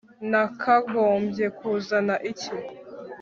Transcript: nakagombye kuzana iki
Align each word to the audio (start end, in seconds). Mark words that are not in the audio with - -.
nakagombye 0.31 1.45
kuzana 1.57 2.15
iki 2.31 2.53